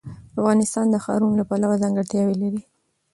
[0.39, 2.61] افغانستان د ښارونو له پلوه ځانګړتیاوې لري.